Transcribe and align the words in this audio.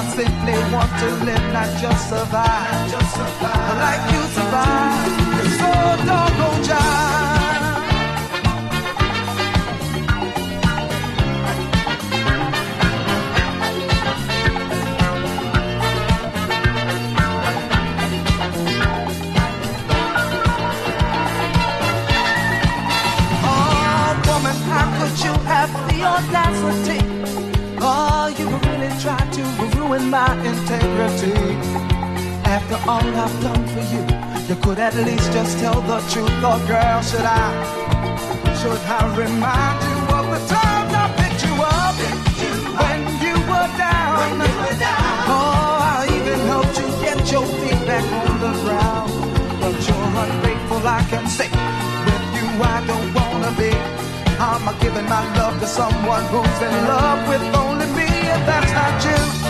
I 0.00 0.06
simply 0.16 0.54
want 0.72 0.88
to 1.00 1.08
live, 1.26 1.52
not 1.52 1.68
just 1.78 2.08
survive. 2.08 2.72
Not 2.72 2.90
just 2.90 3.12
survive. 3.16 3.76
Like 3.84 4.02
you 4.12 4.22
survive. 4.32 5.04
So 5.60 6.06
don't 6.08 6.29
my 30.10 30.34
integrity. 30.44 31.38
After 32.42 32.74
all 32.90 33.06
I've 33.24 33.36
done 33.42 33.64
for 33.72 33.84
you, 33.94 34.02
you 34.48 34.56
could 34.60 34.78
at 34.80 34.94
least 34.96 35.30
just 35.32 35.58
tell 35.60 35.80
the 35.82 36.00
truth. 36.10 36.42
Or 36.42 36.58
girl, 36.66 37.00
should 37.02 37.22
I, 37.22 37.46
should 38.58 38.82
I 38.90 39.00
remind 39.14 39.78
you 39.86 39.98
of 40.18 40.24
the 40.34 40.40
times 40.50 40.92
I 41.02 41.06
picked 41.14 41.42
you 41.46 41.54
up, 41.62 41.94
when. 41.94 42.16
You 42.42 42.54
when 42.82 43.00
you 43.22 43.34
were 43.50 43.70
down? 43.78 44.42
Oh, 45.30 45.78
I 45.94 46.10
even 46.18 46.38
helped 46.50 46.74
you 46.80 46.88
get 47.06 47.18
your 47.30 47.46
feet 47.46 47.80
back 47.86 48.06
on 48.26 48.34
the 48.44 48.52
ground. 48.66 49.10
But 49.62 49.78
you're 49.86 50.10
ungrateful, 50.26 50.82
I 50.98 51.02
can 51.10 51.26
say. 51.28 51.50
With 52.06 52.26
you, 52.34 52.46
I 52.74 52.78
don't 52.90 53.10
wanna 53.14 53.52
be. 53.54 53.70
I'm 54.42 54.66
giving 54.80 55.06
my 55.06 55.22
love 55.38 55.60
to 55.60 55.68
someone 55.68 56.24
who's 56.32 56.58
in 56.66 56.74
love 56.90 57.28
with 57.28 57.44
only 57.54 57.86
me, 57.94 58.08
and 58.34 58.42
that's 58.48 58.72
not 58.72 59.04
you. 59.06 59.49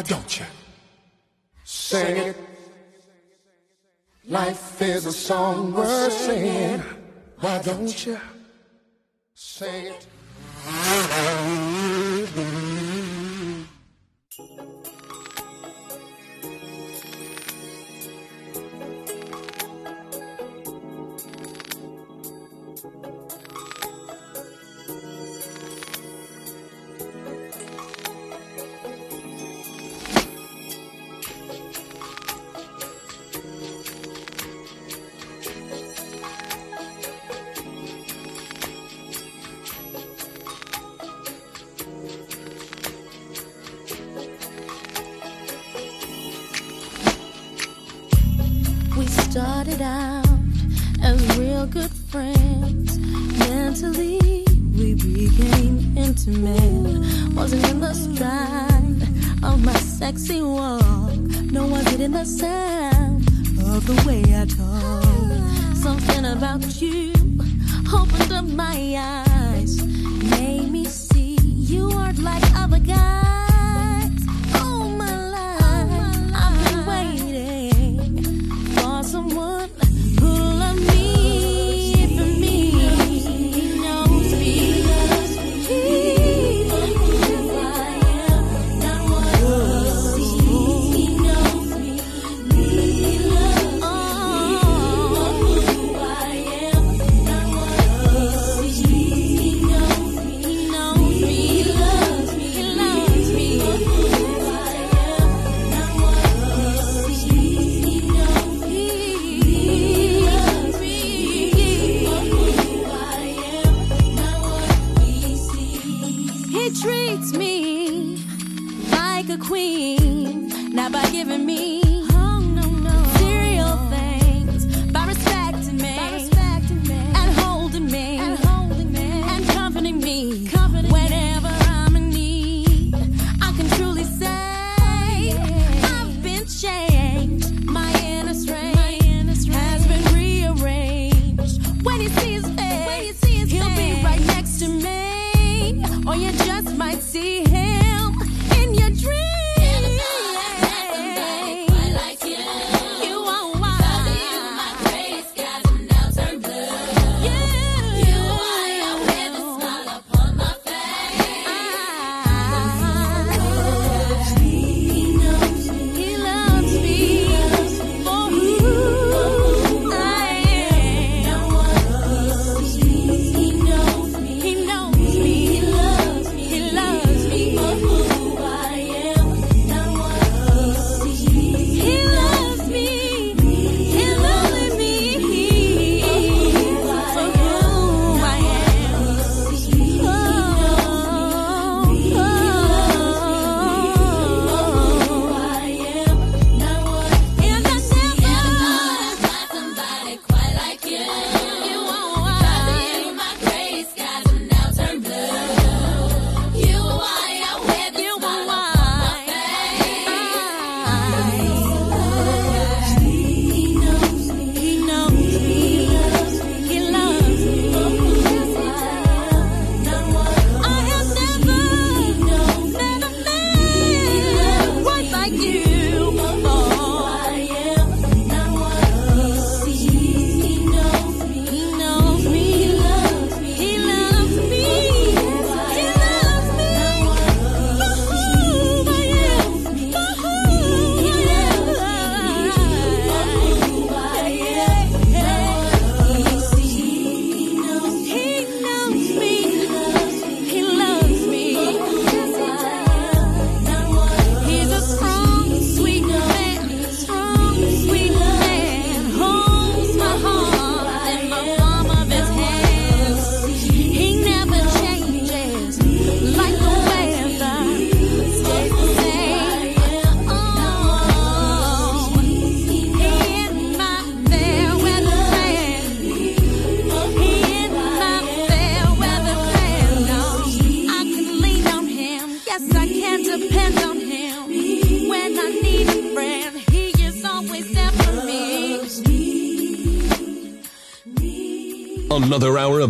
Why 0.00 0.06
don't 0.06 0.40
you 0.40 0.46
sing 1.62 2.16
it? 2.16 2.36
Life 4.26 4.80
is 4.80 5.04
a 5.04 5.12
song 5.12 5.74
worth 5.74 6.10
singing. 6.10 6.82
Why 7.38 7.60
don't 7.60 8.06
you 8.06 8.18
sing 9.34 9.88
it? 9.88 10.06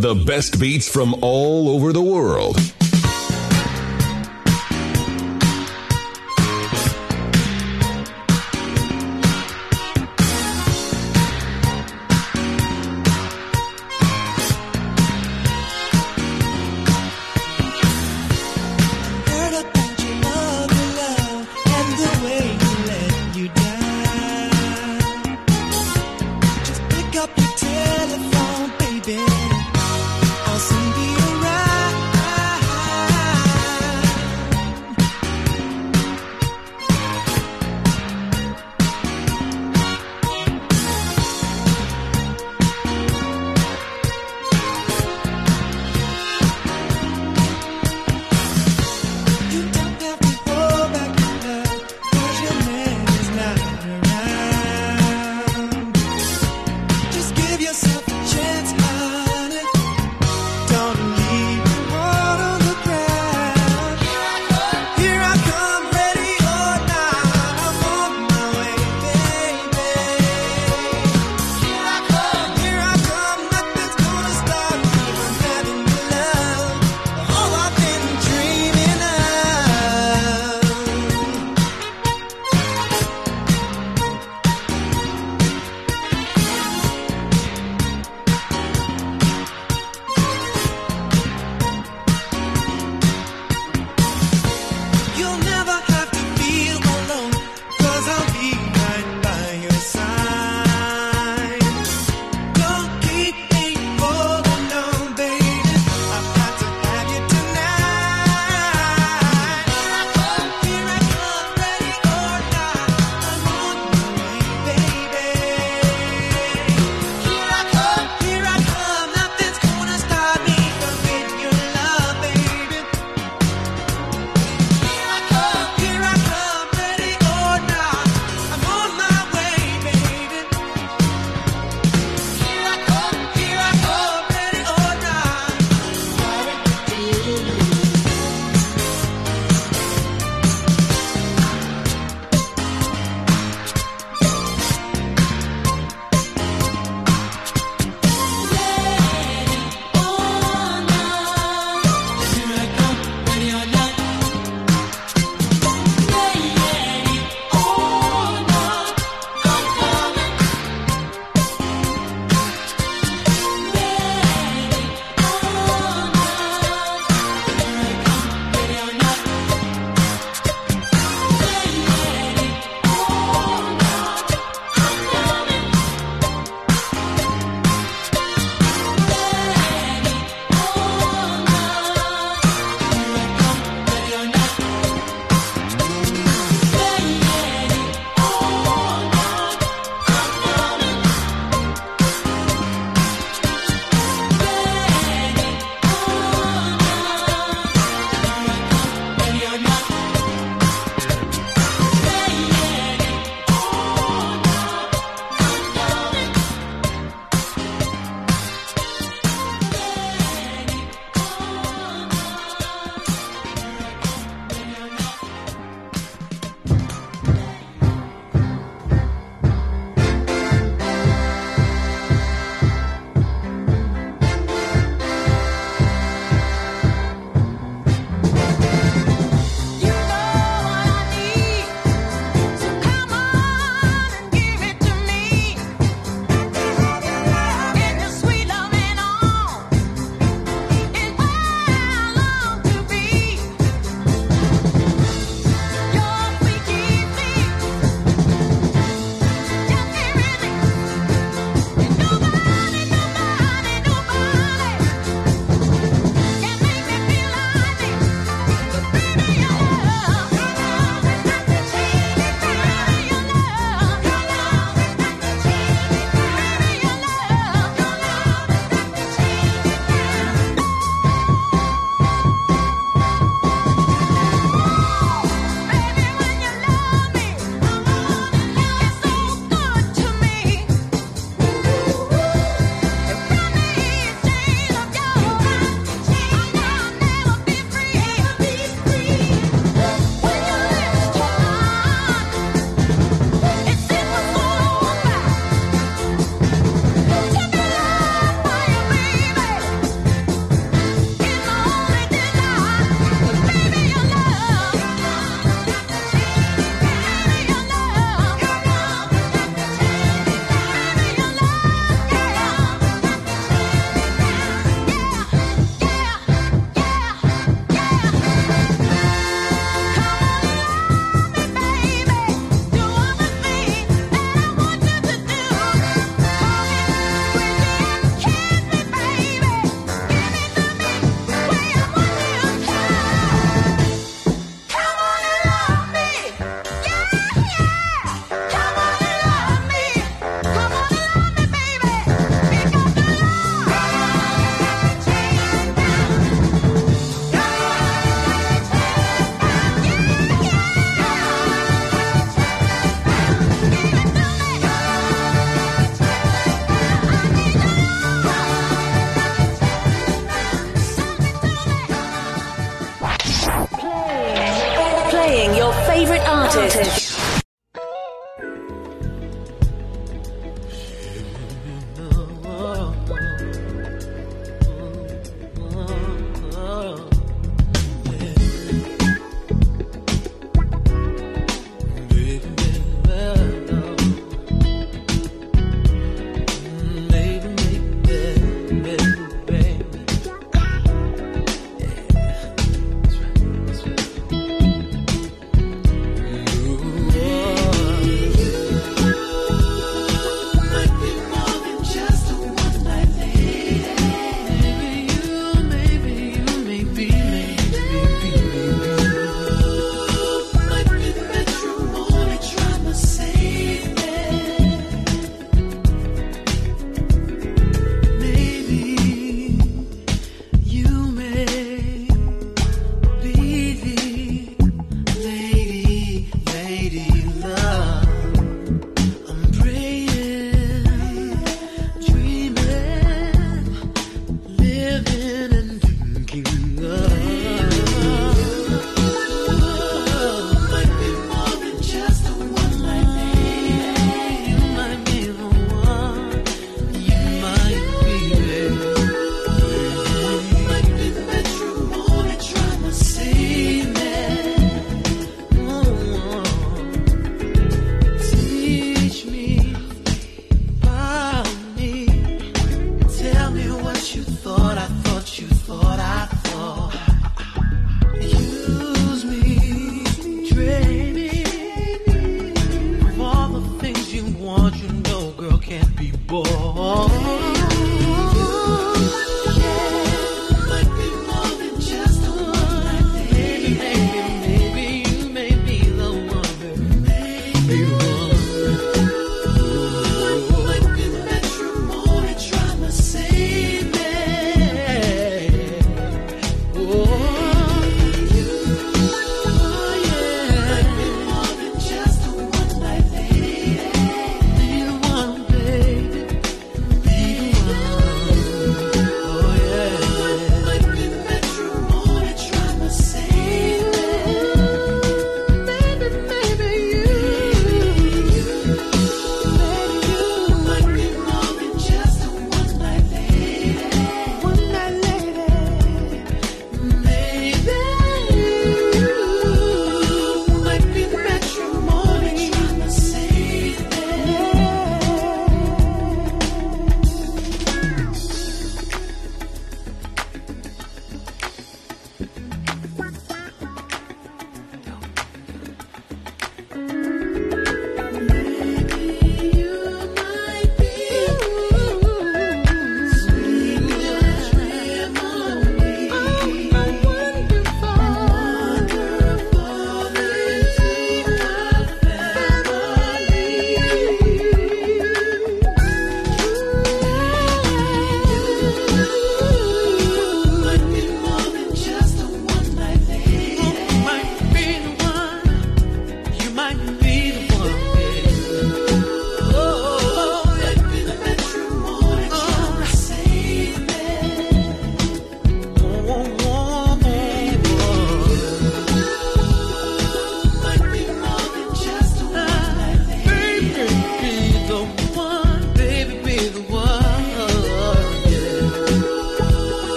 The 0.00 0.14
best 0.14 0.58
beats 0.58 0.88
from 0.88 1.14
all 1.20 1.68
over 1.68 1.92
the 1.92 2.00
world. 2.00 2.69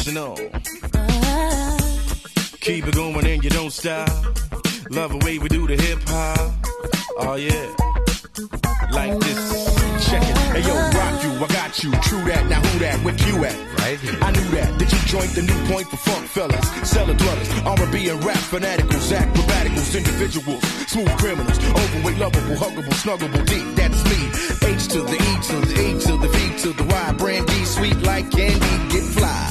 Original. 0.00 0.36
Keep 2.60 2.86
it 2.88 2.94
going 2.94 3.26
and 3.26 3.44
you 3.44 3.50
don't 3.50 3.72
stop. 3.72 4.08
Love 4.90 5.12
the 5.12 5.20
way 5.24 5.38
we 5.38 5.48
do 5.48 5.66
the 5.66 5.76
hip 5.76 5.98
hop. 6.06 6.52
Oh 7.18 7.34
yeah, 7.34 7.66
like 8.92 9.18
this. 9.20 10.08
Check 10.08 10.22
it. 10.22 10.36
Hey 10.54 10.62
yo, 10.66 10.74
rock 10.74 11.22
you, 11.22 11.30
I 11.32 11.46
got 11.48 11.82
you. 11.82 11.90
True 12.02 12.24
that, 12.24 12.46
now 12.48 12.60
who 12.60 12.78
that? 12.80 13.04
Where 13.04 13.14
you 13.14 13.44
at? 13.44 13.56
Right 13.78 13.98
here. 14.00 14.18
I 14.22 14.30
knew 14.32 14.48
that. 14.56 14.78
Did 14.78 14.92
you 14.92 14.98
join 15.06 15.28
the 15.34 15.42
new 15.42 15.72
point 15.72 15.86
for 15.88 15.96
funk 15.96 16.26
fellas? 16.28 16.66
Cellar 16.88 17.14
dwellers, 17.14 17.50
R&B 17.64 18.08
and 18.08 18.24
rap 18.24 18.38
fanaticals, 18.38 19.12
acrobaticals, 19.12 19.96
individuals, 19.96 20.62
smooth 20.88 21.12
criminals, 21.18 21.58
overweight, 21.58 22.18
lovable, 22.18 22.56
huggable, 22.56 22.96
snuggable, 23.04 23.44
deep. 23.46 23.76
That's 23.76 24.02
me. 24.04 24.20
H 24.66 24.88
to 24.88 25.02
the 25.02 25.16
E 25.16 25.32
to 25.48 25.56
the 25.66 25.76
E 25.80 26.00
to 26.00 26.12
the 26.18 26.28
V 26.28 26.58
to 26.62 26.72
the 26.72 26.84
Y. 26.84 27.12
Brandy, 27.18 27.64
sweet 27.64 27.98
like 28.02 28.30
candy, 28.30 28.94
get 28.94 29.04
fly. 29.04 29.49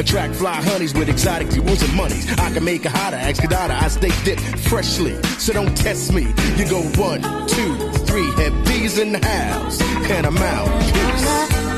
Attract 0.00 0.34
fly 0.34 0.54
honeys 0.54 0.94
with 0.94 1.10
exotic 1.10 1.50
jewels 1.50 1.82
and 1.82 1.94
monies. 1.94 2.26
I 2.38 2.50
can 2.54 2.64
make 2.64 2.86
a 2.86 2.88
hotter, 2.88 3.18
Kadada. 3.18 3.82
I 3.82 3.88
stay 3.88 4.10
dipped 4.24 4.40
freshly, 4.60 5.22
so 5.38 5.52
don't 5.52 5.76
test 5.76 6.14
me. 6.14 6.22
You 6.56 6.66
go 6.70 6.80
one, 6.98 7.20
two, 7.46 7.76
three, 8.06 8.32
have 8.42 8.66
these 8.66 8.98
in 8.98 9.12
the 9.12 9.22
house, 9.22 9.78
and 10.10 10.26
I'm 10.26 10.38
out. 10.38 10.94
Peace. 10.94 11.69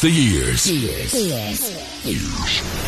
The 0.00 0.10
years. 0.10 0.66
Woo! 2.04 2.87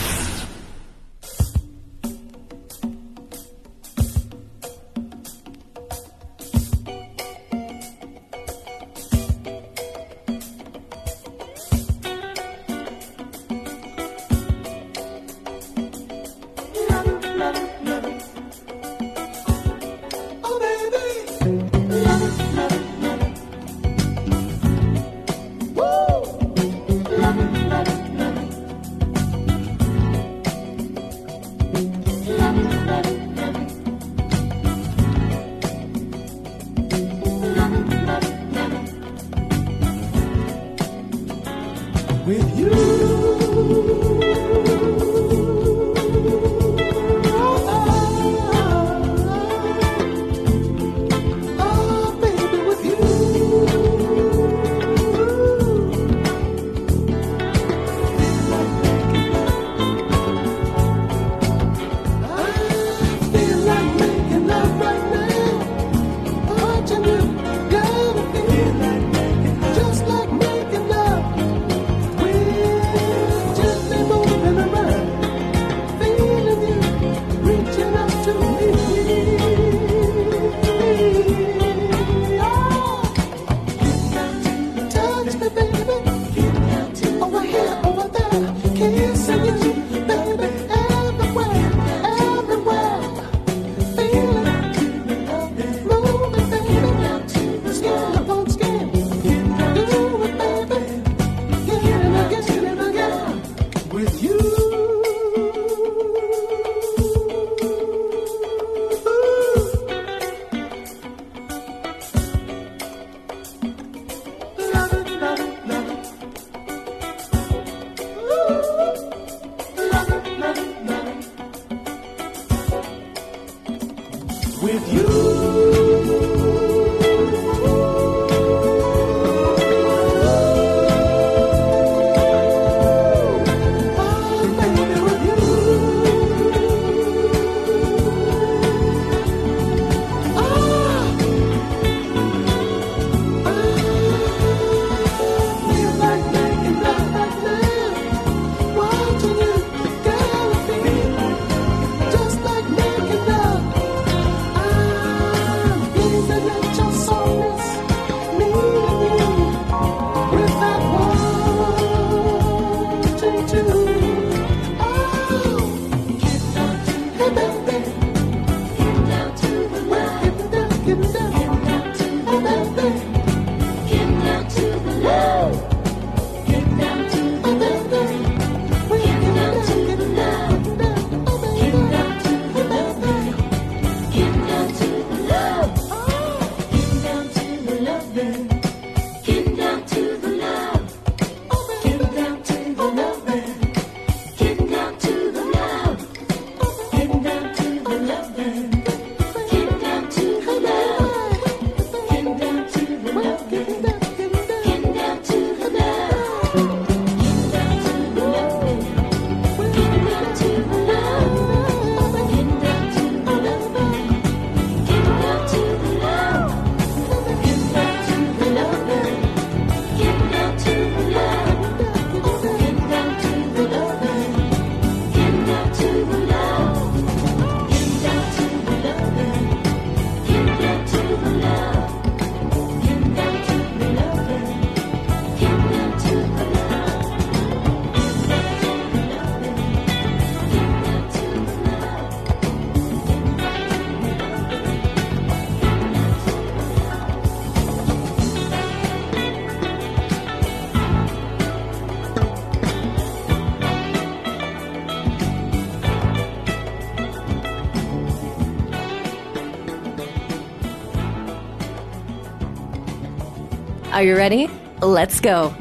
Are 263.93 264.05
you 264.05 264.16
ready? 264.16 264.49
Let's 264.80 265.18
go. 265.18 265.53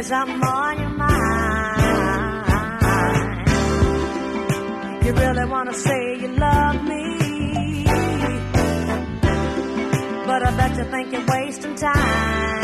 cause 0.00 0.12
I'm 0.12 0.42
on 0.42 0.78
your 0.78 0.88
mind. 0.88 1.80
You 5.04 5.12
really 5.12 5.44
wanna 5.44 5.74
say 5.74 6.20
you 6.22 6.28
love 6.28 6.82
me, 6.84 7.84
but 10.24 10.42
I 10.42 10.50
bet 10.56 10.76
you 10.78 10.84
think 10.84 11.12
you're 11.12 11.26
wasting 11.26 11.74
time. 11.74 12.59